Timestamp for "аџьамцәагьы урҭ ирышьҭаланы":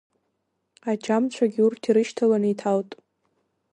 0.89-2.47